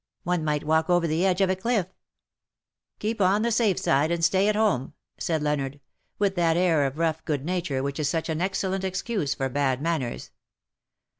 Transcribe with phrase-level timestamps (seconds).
[0.23, 1.89] One might walk over the edge of a cliff/^"
[3.01, 5.79] Keep on the safe side and stay at home/' said Leonard,,
[6.17, 9.79] with that air of rough good nature which is such an excellent excuse for bad
[9.79, 10.31] manners.